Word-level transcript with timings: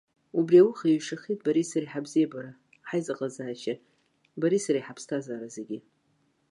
Убри 0.39 0.57
ауха 0.61 0.87
еиҩшахеит 0.89 1.39
бареи 1.45 1.69
сареи 1.71 1.91
ҳабзиабара, 1.93 2.51
ҳаизыҟазаашьа, 2.87 3.75
бареи 4.39 4.63
сареи 4.65 4.85
ҳаԥсҭазаара 4.87 5.47
зегьы. 5.55 5.79